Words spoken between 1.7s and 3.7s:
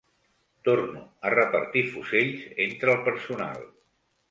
fusells entre el personal.